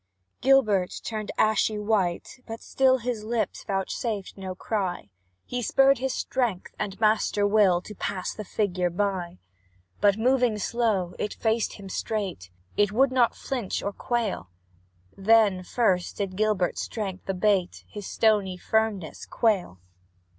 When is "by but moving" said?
8.89-10.57